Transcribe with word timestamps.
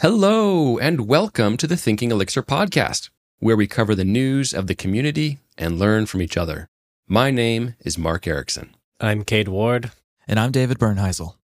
Hello, 0.00 0.76
and 0.76 1.08
welcome 1.08 1.56
to 1.56 1.66
the 1.66 1.74
Thinking 1.74 2.10
Elixir 2.10 2.42
podcast, 2.42 3.08
where 3.38 3.56
we 3.56 3.66
cover 3.66 3.94
the 3.94 4.04
news 4.04 4.52
of 4.52 4.66
the 4.66 4.74
community 4.74 5.38
and 5.56 5.78
learn 5.78 6.04
from 6.04 6.20
each 6.20 6.36
other. 6.36 6.68
My 7.08 7.30
name 7.30 7.76
is 7.80 7.96
Mark 7.96 8.24
Ericksen. 8.24 8.72
I'm 9.00 9.24
Cade 9.24 9.48
Ward. 9.48 9.92
And 10.28 10.38
I'm 10.38 10.52
David 10.52 10.78
Bernheisel. 10.78 11.36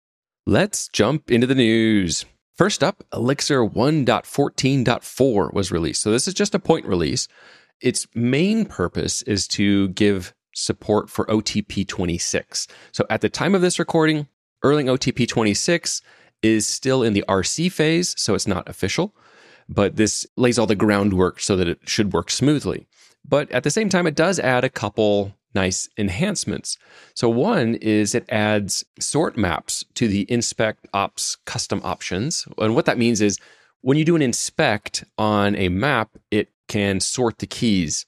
Let's 0.44 0.88
jump 0.88 1.30
into 1.30 1.46
the 1.46 1.54
news. 1.54 2.26
First 2.54 2.84
up, 2.84 3.02
Elixir 3.14 3.66
1.14.4 3.66 5.54
was 5.54 5.72
released. 5.72 6.02
So, 6.02 6.10
this 6.10 6.28
is 6.28 6.34
just 6.34 6.54
a 6.54 6.58
point 6.58 6.84
release. 6.84 7.28
Its 7.80 8.06
main 8.14 8.66
purpose 8.66 9.22
is 9.22 9.48
to 9.48 9.88
give 9.88 10.34
support 10.54 11.08
for 11.08 11.24
OTP 11.24 11.88
26. 11.88 12.68
So, 12.92 13.06
at 13.08 13.22
the 13.22 13.30
time 13.30 13.54
of 13.54 13.62
this 13.62 13.78
recording, 13.78 14.28
Erlang 14.62 14.90
OTP 14.94 15.26
26 15.26 16.02
is 16.42 16.66
still 16.66 17.02
in 17.02 17.12
the 17.12 17.24
RC 17.28 17.70
phase, 17.72 18.14
so 18.18 18.34
it's 18.34 18.46
not 18.46 18.68
official, 18.68 19.14
but 19.68 19.96
this 19.96 20.26
lays 20.36 20.58
all 20.58 20.66
the 20.66 20.74
groundwork 20.74 21.40
so 21.40 21.56
that 21.56 21.68
it 21.68 21.80
should 21.84 22.12
work 22.12 22.30
smoothly. 22.30 22.86
But 23.24 23.50
at 23.52 23.62
the 23.62 23.70
same 23.70 23.88
time, 23.88 24.06
it 24.06 24.16
does 24.16 24.38
add 24.38 24.64
a 24.64 24.68
couple 24.68 25.34
nice 25.54 25.88
enhancements. 25.96 26.78
So, 27.14 27.28
one 27.28 27.74
is 27.76 28.14
it 28.14 28.24
adds 28.28 28.84
sort 28.98 29.36
maps 29.36 29.84
to 29.94 30.08
the 30.08 30.30
inspect 30.30 30.86
ops 30.92 31.36
custom 31.44 31.80
options. 31.84 32.46
And 32.58 32.74
what 32.74 32.86
that 32.86 32.98
means 32.98 33.20
is 33.20 33.38
when 33.82 33.98
you 33.98 34.04
do 34.04 34.16
an 34.16 34.22
inspect 34.22 35.04
on 35.18 35.54
a 35.56 35.68
map, 35.68 36.10
it 36.30 36.48
can 36.68 37.00
sort 37.00 37.38
the 37.38 37.46
keys 37.46 38.06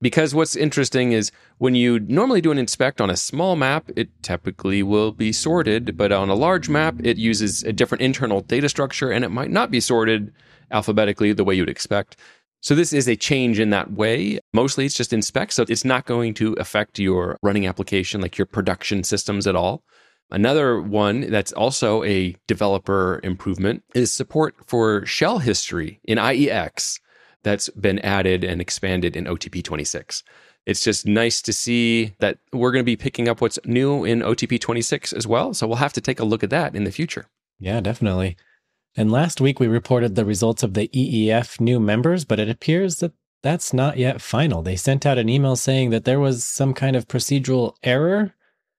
because 0.00 0.34
what's 0.34 0.56
interesting 0.56 1.12
is 1.12 1.30
when 1.58 1.74
you 1.74 2.00
normally 2.00 2.40
do 2.40 2.50
an 2.50 2.58
inspect 2.58 3.00
on 3.00 3.10
a 3.10 3.16
small 3.16 3.56
map, 3.56 3.90
it 3.96 4.10
typically 4.22 4.82
will 4.82 5.12
be 5.12 5.32
sorted, 5.32 5.96
but 5.96 6.12
on 6.12 6.28
a 6.28 6.34
large 6.34 6.68
map, 6.68 6.96
it 7.02 7.16
uses 7.16 7.62
a 7.64 7.72
different 7.72 8.02
internal 8.02 8.42
data 8.42 8.68
structure 8.68 9.10
and 9.10 9.24
it 9.24 9.30
might 9.30 9.50
not 9.50 9.70
be 9.70 9.80
sorted 9.80 10.32
alphabetically 10.70 11.32
the 11.32 11.44
way 11.44 11.54
you'd 11.54 11.70
expect. 11.70 12.16
So 12.60 12.74
this 12.74 12.92
is 12.92 13.08
a 13.08 13.16
change 13.16 13.58
in 13.58 13.70
that 13.70 13.92
way. 13.92 14.38
Mostly 14.52 14.86
it's 14.86 14.94
just 14.94 15.12
inspect, 15.12 15.52
so 15.52 15.64
it's 15.68 15.84
not 15.84 16.04
going 16.04 16.34
to 16.34 16.54
affect 16.54 16.98
your 16.98 17.38
running 17.42 17.66
application 17.66 18.20
like 18.20 18.36
your 18.36 18.46
production 18.46 19.04
systems 19.04 19.46
at 19.46 19.56
all. 19.56 19.82
Another 20.30 20.80
one 20.82 21.30
that's 21.30 21.52
also 21.52 22.02
a 22.02 22.34
developer 22.48 23.20
improvement 23.22 23.84
is 23.94 24.12
support 24.12 24.56
for 24.66 25.06
shell 25.06 25.38
history 25.38 26.00
in 26.04 26.18
IEX 26.18 26.98
that's 27.46 27.68
been 27.68 28.00
added 28.00 28.42
and 28.42 28.60
expanded 28.60 29.14
in 29.14 29.24
OTP 29.24 29.62
26. 29.62 30.24
It's 30.66 30.82
just 30.82 31.06
nice 31.06 31.40
to 31.42 31.52
see 31.52 32.16
that 32.18 32.38
we're 32.52 32.72
going 32.72 32.82
to 32.82 32.84
be 32.84 32.96
picking 32.96 33.28
up 33.28 33.40
what's 33.40 33.56
new 33.64 34.04
in 34.04 34.18
OTP 34.18 34.60
26 34.60 35.12
as 35.12 35.28
well. 35.28 35.54
So 35.54 35.68
we'll 35.68 35.76
have 35.76 35.92
to 35.92 36.00
take 36.00 36.18
a 36.18 36.24
look 36.24 36.42
at 36.42 36.50
that 36.50 36.74
in 36.74 36.82
the 36.82 36.90
future. 36.90 37.26
Yeah, 37.60 37.80
definitely. 37.80 38.36
And 38.96 39.12
last 39.12 39.40
week 39.40 39.60
we 39.60 39.68
reported 39.68 40.16
the 40.16 40.24
results 40.24 40.64
of 40.64 40.74
the 40.74 40.88
EEF 40.88 41.60
new 41.60 41.78
members, 41.78 42.24
but 42.24 42.40
it 42.40 42.50
appears 42.50 42.98
that 42.98 43.12
that's 43.44 43.72
not 43.72 43.96
yet 43.96 44.20
final. 44.20 44.62
They 44.62 44.74
sent 44.74 45.06
out 45.06 45.16
an 45.16 45.28
email 45.28 45.54
saying 45.54 45.90
that 45.90 46.04
there 46.04 46.18
was 46.18 46.42
some 46.42 46.74
kind 46.74 46.96
of 46.96 47.06
procedural 47.06 47.76
error. 47.84 48.34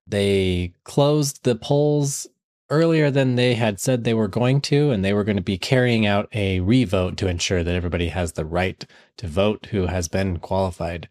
They 0.05 0.73
closed 0.83 1.45
the 1.45 1.55
polls 1.55 2.27
earlier 2.69 3.09
than 3.09 3.35
they 3.35 3.55
had 3.55 3.79
said 3.79 4.03
they 4.03 4.13
were 4.13 4.27
going 4.27 4.61
to, 4.61 4.91
and 4.91 5.03
they 5.03 5.13
were 5.13 5.23
going 5.23 5.37
to 5.37 5.43
be 5.43 5.57
carrying 5.57 6.05
out 6.05 6.27
a 6.33 6.59
revote 6.59 7.17
to 7.17 7.27
ensure 7.27 7.63
that 7.63 7.75
everybody 7.75 8.09
has 8.09 8.33
the 8.33 8.45
right 8.45 8.85
to 9.17 9.27
vote 9.27 9.67
who 9.71 9.87
has 9.87 10.07
been 10.07 10.37
qualified. 10.37 11.07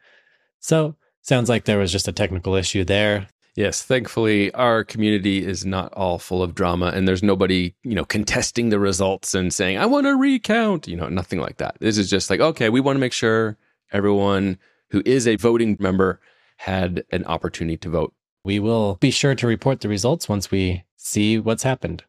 So, 0.60 0.96
sounds 1.22 1.48
like 1.48 1.64
there 1.64 1.78
was 1.78 1.92
just 1.92 2.08
a 2.08 2.12
technical 2.12 2.54
issue 2.54 2.84
there. 2.84 3.28
Yes, 3.56 3.82
thankfully 3.82 4.52
our 4.52 4.84
community 4.84 5.44
is 5.44 5.64
not 5.64 5.90
all 5.94 6.18
full 6.18 6.42
of 6.42 6.54
drama 6.54 6.92
and 6.94 7.08
there's 7.08 7.22
nobody, 7.22 7.74
you 7.82 7.94
know, 7.94 8.04
contesting 8.04 8.68
the 8.68 8.78
results 8.78 9.34
and 9.34 9.52
saying, 9.52 9.78
"I 9.78 9.86
want 9.86 10.06
to 10.06 10.14
recount," 10.14 10.86
you 10.86 10.94
know, 10.94 11.08
nothing 11.08 11.40
like 11.40 11.56
that. 11.56 11.77
This 11.80 11.96
is 11.96 12.10
just 12.10 12.28
like, 12.28 12.40
okay, 12.40 12.68
we 12.68 12.80
want 12.80 12.96
to 12.96 13.00
make 13.00 13.14
sure 13.14 13.56
everyone 13.92 14.58
who 14.90 15.02
is 15.06 15.27
a 15.27 15.36
voting 15.36 15.78
member 15.80 16.20
had 16.58 17.05
an 17.11 17.24
opportunity 17.24 17.78
to 17.78 17.89
vote. 17.89 18.12
We 18.46 18.61
will 18.61 18.95
be 19.01 19.11
sure 19.11 19.34
to 19.34 19.46
report 19.48 19.80
the 19.80 19.89
results 19.89 20.29
once 20.29 20.52
we 20.52 20.84
see 20.96 21.36
what's 21.36 21.64
happened. 21.64 22.05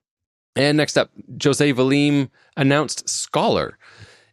And 0.55 0.77
next 0.77 0.95
up, 0.95 1.09
Jose 1.43 1.73
Valim 1.73 2.29
announced 2.55 3.09
Scholar. 3.09 3.75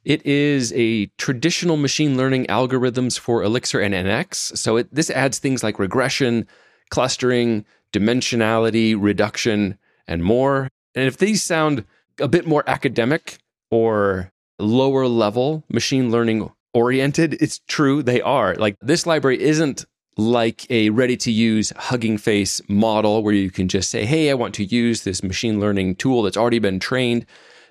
It 0.04 0.24
is 0.26 0.70
a 0.76 1.06
traditional 1.16 1.78
machine 1.78 2.18
learning 2.18 2.44
algorithms 2.48 3.18
for 3.18 3.42
Elixir 3.42 3.80
and 3.80 3.94
NX. 3.94 4.58
So 4.58 4.76
it, 4.76 4.94
this 4.94 5.08
adds 5.08 5.38
things 5.38 5.62
like 5.62 5.78
regression, 5.78 6.46
clustering, 6.90 7.64
dimensionality, 7.90 8.94
reduction, 8.98 9.78
and 10.06 10.22
more. 10.22 10.68
And 10.94 11.06
if 11.06 11.16
these 11.16 11.42
sound 11.42 11.86
a 12.20 12.28
bit 12.28 12.46
more 12.46 12.64
academic 12.66 13.38
or 13.70 14.30
lower 14.58 15.08
level 15.08 15.64
machine 15.70 16.10
learning 16.10 16.50
oriented, 16.74 17.40
it's 17.40 17.60
true, 17.66 18.02
they 18.02 18.20
are. 18.20 18.56
Like 18.56 18.76
this 18.82 19.06
library 19.06 19.40
isn't 19.40 19.86
like 20.16 20.70
a 20.70 20.90
ready 20.90 21.16
to 21.18 21.32
use 21.32 21.72
hugging 21.76 22.18
face 22.18 22.60
model 22.68 23.22
where 23.22 23.34
you 23.34 23.50
can 23.50 23.68
just 23.68 23.90
say, 23.90 24.04
Hey, 24.04 24.30
I 24.30 24.34
want 24.34 24.54
to 24.56 24.64
use 24.64 25.02
this 25.02 25.22
machine 25.22 25.60
learning 25.60 25.96
tool 25.96 26.22
that's 26.22 26.36
already 26.36 26.58
been 26.58 26.80
trained. 26.80 27.26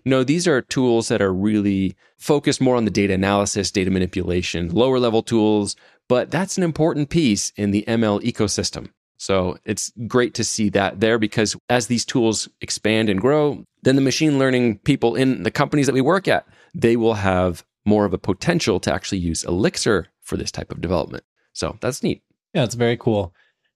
No, 0.06 0.24
these 0.24 0.48
are 0.48 0.62
tools 0.62 1.08
that 1.08 1.22
are 1.22 1.34
really 1.34 1.96
focused 2.18 2.60
more 2.60 2.76
on 2.76 2.86
the 2.86 2.92
data 2.92 3.14
analysis, 3.14 3.72
data 3.72 3.90
manipulation, 3.90 4.70
lower 4.70 5.00
level 5.00 5.24
tools, 5.24 5.76
but 6.10 6.32
that's 6.32 6.58
an 6.58 6.64
important 6.64 7.10
piece 7.10 7.54
in 7.56 7.72
the 7.72 7.86
ML 7.88 8.22
ecosystem. 8.22 8.90
So 9.18 9.58
it's 9.64 9.92
great 10.08 10.34
to 10.34 10.44
see 10.44 10.70
that 10.70 11.00
there 11.00 11.18
because 11.18 11.56
as 11.70 11.88
these 11.88 12.04
tools 12.04 12.50
expand 12.60 13.10
and 13.10 13.22
grow, 13.22 13.64
then 13.84 13.96
the 13.96 14.02
machine 14.02 14.38
learning 14.38 14.80
people 14.80 15.16
in 15.16 15.44
the 15.44 15.52
companies 15.52 15.86
that 15.86 15.94
we 15.94 16.02
work 16.02 16.28
at, 16.28 16.46
they 16.76 16.98
will 16.98 17.14
have 17.14 17.64
more 17.86 18.04
of 18.04 18.14
a 18.14 18.18
potential 18.18 18.80
to 18.82 18.94
actually 18.94 19.20
use 19.20 19.46
Elixir 19.46 20.08
for 20.22 20.36
this 20.36 20.52
type 20.52 20.72
of 20.72 20.82
development. 20.82 21.24
So 21.54 21.78
that's 21.80 22.04
neat. 22.04 22.22
Yeah, 22.54 22.64
it's 22.64 22.76
very 22.76 22.98
cool. 22.98 23.34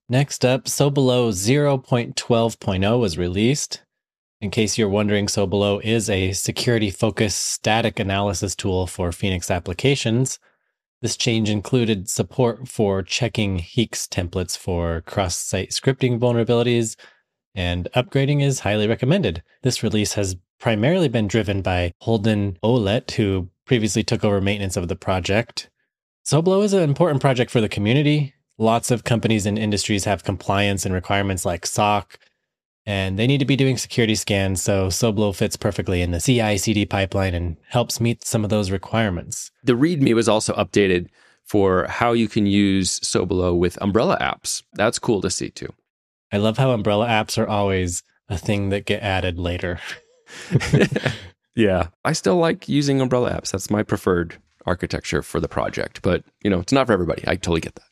Next 0.08 0.44
up, 0.44 0.64
Sobelow 0.64 1.30
0.12.0 1.32 3.00
was 3.00 3.18
released. 3.18 3.82
In 4.40 4.50
case 4.50 4.78
you're 4.78 4.88
wondering, 4.88 5.26
Sobelow 5.26 5.82
is 5.82 6.08
a 6.08 6.32
security 6.32 6.90
focused 6.90 7.44
static 7.44 7.98
analysis 7.98 8.54
tool 8.54 8.86
for 8.86 9.10
Phoenix 9.10 9.50
applications. 9.50 10.38
This 11.02 11.16
change 11.16 11.50
included 11.50 12.08
support 12.08 12.68
for 12.68 13.02
checking 13.02 13.58
HEEx 13.58 14.08
templates 14.08 14.56
for 14.56 15.00
cross 15.02 15.36
site 15.36 15.70
scripting 15.70 16.20
vulnerabilities, 16.20 16.96
and 17.54 17.88
upgrading 17.96 18.42
is 18.42 18.60
highly 18.60 18.86
recommended. 18.86 19.42
This 19.62 19.82
release 19.82 20.14
has 20.14 20.36
primarily 20.60 21.08
been 21.08 21.26
driven 21.26 21.62
by 21.62 21.92
Holden 22.00 22.58
Oullette, 22.62 23.10
who 23.12 23.50
previously 23.66 24.04
took 24.04 24.24
over 24.24 24.40
maintenance 24.40 24.76
of 24.76 24.88
the 24.88 24.96
project. 24.96 25.68
Sobelow 26.24 26.62
is 26.64 26.72
an 26.72 26.82
important 26.82 27.20
project 27.20 27.50
for 27.50 27.60
the 27.60 27.68
community 27.68 28.34
lots 28.58 28.90
of 28.90 29.04
companies 29.04 29.46
and 29.46 29.58
industries 29.58 30.04
have 30.04 30.24
compliance 30.24 30.84
and 30.84 30.94
requirements 30.94 31.44
like 31.44 31.64
SOC, 31.64 32.18
and 32.84 33.18
they 33.18 33.26
need 33.26 33.38
to 33.38 33.44
be 33.44 33.56
doing 33.56 33.76
security 33.76 34.14
scans. 34.14 34.62
So 34.62 34.88
Sobelow 34.88 35.34
fits 35.34 35.56
perfectly 35.56 36.02
in 36.02 36.10
the 36.10 36.20
CI 36.20 36.58
CD 36.58 36.84
pipeline 36.84 37.34
and 37.34 37.56
helps 37.68 38.00
meet 38.00 38.24
some 38.24 38.44
of 38.44 38.50
those 38.50 38.70
requirements. 38.70 39.50
The 39.62 39.74
README 39.74 40.14
was 40.14 40.28
also 40.28 40.54
updated 40.54 41.08
for 41.44 41.86
how 41.86 42.12
you 42.12 42.28
can 42.28 42.46
use 42.46 43.00
Sobelow 43.00 43.56
with 43.56 43.80
Umbrella 43.80 44.18
apps. 44.20 44.62
That's 44.74 44.98
cool 44.98 45.20
to 45.22 45.30
see 45.30 45.50
too. 45.50 45.72
I 46.32 46.36
love 46.36 46.58
how 46.58 46.72
Umbrella 46.72 47.06
apps 47.06 47.38
are 47.38 47.46
always 47.46 48.02
a 48.28 48.36
thing 48.36 48.68
that 48.68 48.84
get 48.84 49.02
added 49.02 49.38
later. 49.38 49.80
yeah, 51.54 51.88
I 52.04 52.12
still 52.12 52.36
like 52.36 52.68
using 52.68 53.00
Umbrella 53.00 53.32
apps. 53.32 53.50
That's 53.50 53.70
my 53.70 53.82
preferred 53.82 54.36
architecture 54.66 55.22
for 55.22 55.40
the 55.40 55.48
project, 55.48 56.02
but 56.02 56.22
you 56.42 56.50
know, 56.50 56.60
it's 56.60 56.72
not 56.72 56.86
for 56.86 56.92
everybody. 56.92 57.24
I 57.26 57.36
totally 57.36 57.60
get 57.60 57.74
that. 57.76 57.84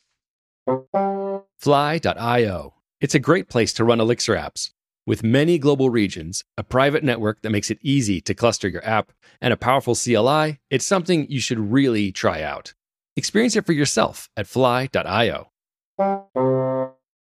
Fly.io. 1.59 2.75
It's 3.01 3.15
a 3.15 3.21
great 3.21 3.49
place 3.49 3.73
to 3.75 3.85
run 3.85 4.01
Elixir 4.01 4.35
apps. 4.35 4.71
With 5.07 5.23
many 5.23 5.59
global 5.59 5.91
regions, 5.91 6.43
a 6.59 6.65
private 6.65 7.05
network 7.05 7.43
that 7.43 7.51
makes 7.51 7.71
it 7.71 7.79
easy 7.81 8.21
to 8.23 8.35
cluster 8.35 8.69
your 8.69 8.85
app, 8.85 9.13
and 9.41 9.53
a 9.53 9.57
powerful 9.57 9.95
CLI, 9.95 10.59
it's 10.71 10.85
something 10.85 11.31
you 11.31 11.39
should 11.39 11.61
really 11.61 12.11
try 12.11 12.43
out. 12.43 12.75
Experience 13.17 13.55
it 13.55 13.65
for 13.65 13.73
yourself 13.73 14.29
at 14.37 14.49
fly.io. 14.49 15.51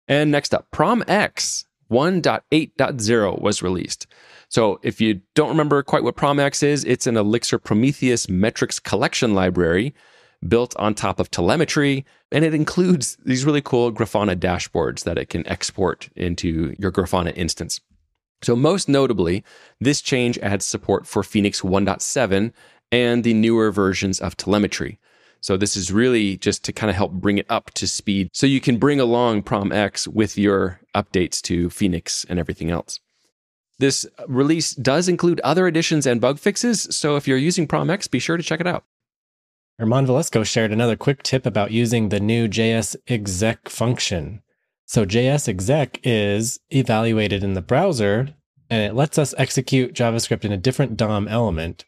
And 0.07 0.31
next 0.31 0.53
up, 0.53 0.67
PromEx 0.71 1.65
1.8.0 1.91 3.41
was 3.41 3.61
released. 3.61 4.07
So 4.47 4.79
if 4.83 5.01
you 5.01 5.21
don't 5.35 5.49
remember 5.49 5.83
quite 5.83 6.03
what 6.03 6.15
PromEx 6.15 6.63
is, 6.63 6.83
it's 6.85 7.07
an 7.07 7.17
Elixir 7.17 7.59
Prometheus 7.59 8.29
metrics 8.29 8.79
collection 8.79 9.33
library 9.33 9.93
built 10.47 10.75
on 10.77 10.93
top 10.93 11.19
of 11.19 11.31
telemetry. 11.31 12.05
And 12.31 12.43
it 12.43 12.53
includes 12.53 13.17
these 13.25 13.45
really 13.45 13.61
cool 13.61 13.91
Grafana 13.91 14.35
dashboards 14.35 15.03
that 15.03 15.17
it 15.17 15.29
can 15.29 15.47
export 15.47 16.09
into 16.15 16.75
your 16.77 16.91
Grafana 16.91 17.35
instance. 17.35 17.79
So, 18.43 18.55
most 18.55 18.89
notably, 18.89 19.43
this 19.79 20.01
change 20.01 20.37
adds 20.39 20.65
support 20.65 21.07
for 21.07 21.23
Phoenix 21.23 21.61
1.7 21.61 22.51
and 22.91 23.23
the 23.23 23.33
newer 23.33 23.71
versions 23.71 24.19
of 24.19 24.35
telemetry. 24.35 24.99
So, 25.39 25.55
this 25.55 25.77
is 25.77 25.91
really 25.91 26.37
just 26.37 26.63
to 26.65 26.73
kind 26.73 26.89
of 26.89 26.97
help 26.97 27.13
bring 27.13 27.37
it 27.37 27.45
up 27.49 27.71
to 27.75 27.87
speed 27.87 28.29
so 28.33 28.45
you 28.45 28.59
can 28.59 28.77
bring 28.77 28.99
along 28.99 29.43
PromEx 29.43 30.07
with 30.07 30.37
your 30.37 30.81
updates 30.93 31.41
to 31.43 31.69
Phoenix 31.69 32.25
and 32.27 32.37
everything 32.37 32.69
else. 32.69 32.99
This 33.79 34.05
release 34.27 34.75
does 34.75 35.07
include 35.07 35.39
other 35.41 35.65
additions 35.65 36.05
and 36.05 36.21
bug 36.21 36.37
fixes, 36.37 36.87
so 36.95 37.15
if 37.15 37.27
you're 37.27 37.37
using 37.37 37.67
PromEx, 37.67 38.09
be 38.11 38.19
sure 38.19 38.37
to 38.37 38.43
check 38.43 38.59
it 38.59 38.67
out. 38.67 38.83
German 39.83 40.05
Velasco 40.05 40.45
shared 40.45 40.71
another 40.71 40.95
quick 40.95 41.23
tip 41.23 41.45
about 41.45 41.71
using 41.71 42.07
the 42.07 42.21
new 42.21 42.47
JS 42.47 42.95
exec 43.09 43.67
function. 43.67 44.41
So 44.85 45.05
JS 45.05 45.49
exec 45.49 45.99
is 46.05 46.57
evaluated 46.69 47.43
in 47.43 47.53
the 47.53 47.61
browser 47.61 48.29
and 48.69 48.81
it 48.81 48.95
lets 48.95 49.17
us 49.17 49.35
execute 49.37 49.93
JavaScript 49.93 50.45
in 50.45 50.53
a 50.53 50.57
different 50.57 50.95
DOM 50.95 51.27
element. 51.27 51.83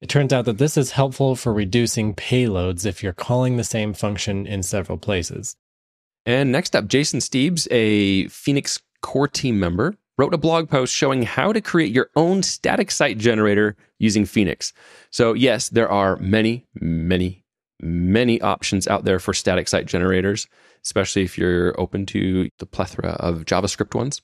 It 0.00 0.08
turns 0.08 0.32
out 0.32 0.44
that 0.44 0.58
this 0.58 0.76
is 0.76 0.92
helpful 0.92 1.34
for 1.34 1.52
reducing 1.52 2.14
payloads 2.14 2.86
if 2.86 3.02
you're 3.02 3.12
calling 3.12 3.56
the 3.56 3.64
same 3.64 3.94
function 3.94 4.46
in 4.46 4.62
several 4.62 4.96
places. 4.96 5.56
And 6.24 6.52
next 6.52 6.76
up, 6.76 6.86
Jason 6.86 7.18
Stiebs, 7.18 7.66
a 7.72 8.28
Phoenix 8.28 8.78
core 9.02 9.26
team 9.26 9.58
member, 9.58 9.96
wrote 10.20 10.34
a 10.34 10.38
blog 10.38 10.68
post 10.68 10.94
showing 10.94 11.22
how 11.22 11.50
to 11.50 11.62
create 11.62 11.92
your 11.92 12.10
own 12.14 12.42
static 12.42 12.90
site 12.90 13.16
generator 13.16 13.74
using 13.98 14.26
Phoenix. 14.26 14.74
So, 15.10 15.32
yes, 15.32 15.70
there 15.70 15.90
are 15.90 16.16
many, 16.16 16.66
many, 16.74 17.39
many 17.82 18.40
options 18.40 18.86
out 18.88 19.04
there 19.04 19.18
for 19.18 19.34
static 19.34 19.68
site 19.68 19.86
generators, 19.86 20.46
especially 20.84 21.22
if 21.22 21.36
you're 21.36 21.78
open 21.80 22.06
to 22.06 22.48
the 22.58 22.66
plethora 22.66 23.10
of 23.20 23.44
JavaScript 23.44 23.94
ones. 23.94 24.22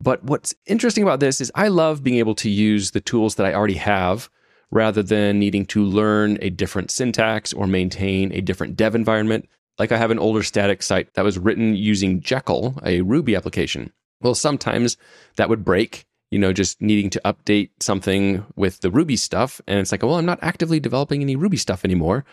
But 0.00 0.24
what's 0.24 0.54
interesting 0.66 1.04
about 1.04 1.20
this 1.20 1.40
is 1.40 1.52
I 1.54 1.68
love 1.68 2.02
being 2.02 2.18
able 2.18 2.34
to 2.36 2.50
use 2.50 2.90
the 2.90 3.00
tools 3.00 3.36
that 3.36 3.46
I 3.46 3.54
already 3.54 3.74
have 3.74 4.28
rather 4.72 5.02
than 5.02 5.38
needing 5.38 5.66
to 5.66 5.84
learn 5.84 6.38
a 6.40 6.50
different 6.50 6.90
syntax 6.90 7.52
or 7.52 7.66
maintain 7.66 8.32
a 8.32 8.40
different 8.40 8.74
dev 8.74 8.94
environment. 8.94 9.48
Like 9.78 9.92
I 9.92 9.98
have 9.98 10.10
an 10.10 10.18
older 10.18 10.42
static 10.42 10.82
site 10.82 11.14
that 11.14 11.24
was 11.24 11.38
written 11.38 11.76
using 11.76 12.20
Jekyll, 12.20 12.80
a 12.84 13.02
Ruby 13.02 13.36
application. 13.36 13.92
Well, 14.20 14.34
sometimes 14.34 14.96
that 15.36 15.48
would 15.48 15.64
break, 15.64 16.06
you 16.30 16.38
know, 16.38 16.52
just 16.52 16.80
needing 16.80 17.10
to 17.10 17.20
update 17.24 17.70
something 17.80 18.44
with 18.56 18.80
the 18.80 18.90
Ruby 18.90 19.16
stuff. 19.16 19.60
And 19.66 19.78
it's 19.78 19.92
like, 19.92 20.02
well, 20.02 20.16
I'm 20.16 20.26
not 20.26 20.38
actively 20.42 20.80
developing 20.80 21.20
any 21.20 21.36
Ruby 21.36 21.58
stuff 21.58 21.84
anymore. 21.84 22.24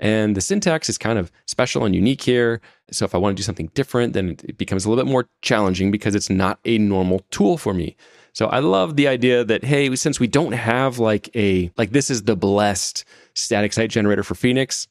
And 0.00 0.36
the 0.36 0.40
syntax 0.40 0.88
is 0.88 0.96
kind 0.96 1.18
of 1.18 1.32
special 1.46 1.84
and 1.84 1.94
unique 1.94 2.22
here. 2.22 2.60
So 2.90 3.04
if 3.04 3.14
I 3.14 3.18
want 3.18 3.36
to 3.36 3.40
do 3.40 3.44
something 3.44 3.70
different, 3.74 4.12
then 4.12 4.36
it 4.44 4.56
becomes 4.56 4.84
a 4.84 4.88
little 4.88 5.04
bit 5.04 5.10
more 5.10 5.28
challenging 5.42 5.90
because 5.90 6.14
it's 6.14 6.30
not 6.30 6.60
a 6.64 6.78
normal 6.78 7.24
tool 7.30 7.58
for 7.58 7.74
me. 7.74 7.96
So 8.32 8.46
I 8.46 8.60
love 8.60 8.94
the 8.94 9.08
idea 9.08 9.44
that 9.44 9.64
hey, 9.64 9.94
since 9.96 10.20
we 10.20 10.28
don't 10.28 10.52
have 10.52 11.00
like 11.00 11.34
a 11.34 11.72
like 11.76 11.90
this 11.90 12.10
is 12.10 12.22
the 12.22 12.36
blessed 12.36 13.04
static 13.34 13.72
site 13.72 13.90
generator 13.90 14.22
for 14.22 14.36
Phoenix, 14.36 14.86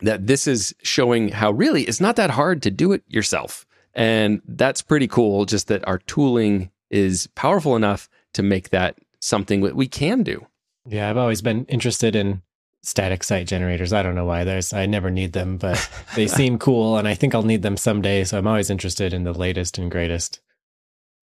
that 0.00 0.26
this 0.28 0.46
is 0.46 0.74
showing 0.82 1.30
how 1.30 1.50
really 1.50 1.82
it's 1.82 2.00
not 2.00 2.16
that 2.16 2.30
hard 2.30 2.62
to 2.62 2.70
do 2.70 2.92
it 2.92 3.02
yourself. 3.08 3.66
And 3.94 4.42
that's 4.46 4.82
pretty 4.82 5.08
cool 5.08 5.44
just 5.44 5.68
that 5.68 5.86
our 5.88 5.98
tooling 5.98 6.70
is 6.90 7.26
powerful 7.34 7.74
enough 7.74 8.08
to 8.34 8.42
make 8.42 8.70
that 8.70 8.96
something 9.18 9.62
that 9.62 9.74
we 9.74 9.88
can 9.88 10.22
do. 10.22 10.46
Yeah, 10.86 11.08
I've 11.10 11.16
always 11.16 11.42
been 11.42 11.64
interested 11.66 12.14
in 12.14 12.42
static 12.86 13.24
site 13.24 13.46
generators. 13.46 13.92
I 13.92 14.02
don't 14.02 14.14
know 14.14 14.24
why. 14.24 14.44
There's 14.44 14.72
I 14.72 14.86
never 14.86 15.10
need 15.10 15.32
them, 15.32 15.56
but 15.56 15.90
they 16.16 16.26
seem 16.26 16.58
cool 16.58 16.96
and 16.96 17.08
I 17.08 17.14
think 17.14 17.34
I'll 17.34 17.42
need 17.42 17.62
them 17.62 17.76
someday, 17.76 18.24
so 18.24 18.38
I'm 18.38 18.46
always 18.46 18.70
interested 18.70 19.12
in 19.12 19.24
the 19.24 19.32
latest 19.32 19.78
and 19.78 19.90
greatest. 19.90 20.40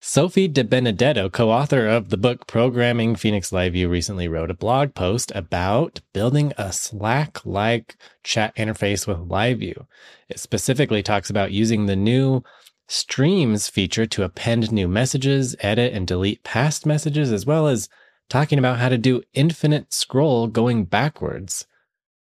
Sophie 0.03 0.49
DeBenedetto, 0.49 1.31
co 1.31 1.51
author 1.51 1.87
of 1.87 2.09
the 2.09 2.17
book 2.17 2.47
Programming 2.47 3.15
Phoenix 3.15 3.51
LiveView, 3.51 3.87
recently 3.87 4.27
wrote 4.27 4.49
a 4.49 4.55
blog 4.55 4.95
post 4.95 5.31
about 5.35 5.99
building 6.11 6.53
a 6.57 6.71
Slack 6.71 7.45
like 7.45 7.95
chat 8.23 8.55
interface 8.55 9.05
with 9.05 9.17
LiveView. 9.17 9.85
It 10.27 10.39
specifically 10.39 11.03
talks 11.03 11.29
about 11.29 11.51
using 11.51 11.85
the 11.85 11.95
new 11.95 12.43
Streams 12.87 13.69
feature 13.69 14.05
to 14.07 14.23
append 14.23 14.69
new 14.69 14.87
messages, 14.87 15.55
edit 15.61 15.93
and 15.93 16.05
delete 16.05 16.43
past 16.43 16.85
messages, 16.85 17.31
as 17.31 17.45
well 17.45 17.67
as 17.67 17.87
talking 18.31 18.57
about 18.57 18.80
how 18.80 18.88
to 18.88 18.98
do 18.98 19.22
infinite 19.33 19.94
scroll 19.94 20.48
going 20.48 20.86
backwards. 20.86 21.68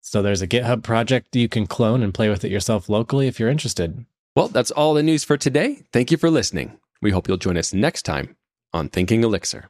So 0.02 0.22
there's 0.22 0.44
a 0.44 0.48
GitHub 0.48 0.84
project 0.84 1.36
you 1.36 1.50
can 1.50 1.66
clone 1.66 2.04
and 2.04 2.14
play 2.14 2.30
with 2.30 2.46
it 2.46 2.52
yourself 2.52 2.88
locally 2.88 3.28
if 3.28 3.40
you're 3.40 3.50
interested. 3.50 4.06
Well, 4.36 4.48
that's 4.48 4.72
all 4.72 4.94
the 4.94 5.02
news 5.02 5.24
for 5.24 5.38
today. 5.38 5.82
Thank 5.92 6.12
you 6.12 6.18
for 6.18 6.30
listening. 6.30 6.78
We 7.02 7.12
hope 7.12 7.28
you'll 7.28 7.38
join 7.38 7.58
us 7.58 7.74
next 7.74 8.04
time 8.04 8.38
on 8.74 8.90
Thinking 8.90 9.24
Elixir. 9.24 9.70